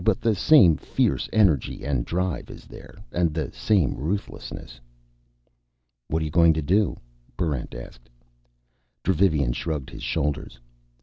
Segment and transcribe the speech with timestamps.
[0.03, 4.81] But the same fierce energy and drive is there, and the same ruthlessness."
[6.07, 6.99] "What are you going to do?"
[7.37, 8.09] Barrent asked.
[9.03, 10.59] Dravivian shrugged his shoulders.